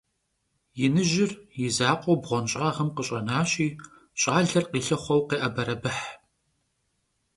Yinıjır 0.79 1.31
yi 1.59 1.67
zakhueu 1.77 2.17
bğuenş'ağım 2.23 2.89
khış'enaşi 2.95 3.67
ş'aler 4.19 4.65
khilhıxhueu 4.71 5.21
khê'eberebıh. 5.29 5.99